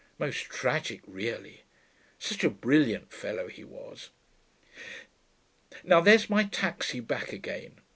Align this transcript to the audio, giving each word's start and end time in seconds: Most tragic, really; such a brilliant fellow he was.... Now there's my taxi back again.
Most 0.17 0.45
tragic, 0.45 1.01
really; 1.05 1.61
such 2.17 2.43
a 2.43 2.49
brilliant 2.49 3.13
fellow 3.13 3.47
he 3.47 3.63
was.... 3.63 4.09
Now 5.83 6.01
there's 6.01 6.27
my 6.27 6.45
taxi 6.45 6.99
back 6.99 7.31
again. 7.31 7.81